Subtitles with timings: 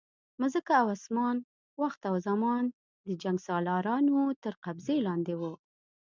[0.41, 1.37] مځکه او اسمان،
[1.81, 2.63] وخت او زمان
[3.07, 5.53] د جنګسالارانو تر قبضې لاندې وو.